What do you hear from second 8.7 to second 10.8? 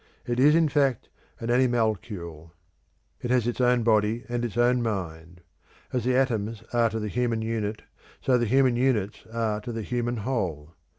units are to the human whole.